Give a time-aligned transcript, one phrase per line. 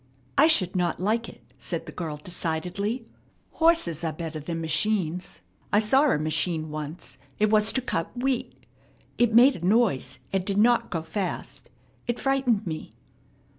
[0.35, 3.05] "I should not like it," said the girl decidedly.
[3.51, 5.41] "Horses are better than machines.
[5.71, 7.19] I saw a machine once.
[7.37, 8.65] It was to cut wheat.
[9.19, 11.69] It made a noise, and did not go fast.
[12.07, 12.95] It frightened me."